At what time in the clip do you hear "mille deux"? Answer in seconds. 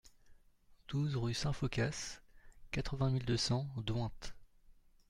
3.11-3.37